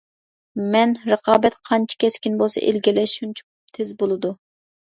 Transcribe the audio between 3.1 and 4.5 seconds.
شۇنچە تىز بولىدۇ.